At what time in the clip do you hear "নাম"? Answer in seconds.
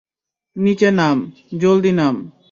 0.91-1.17, 1.91-2.15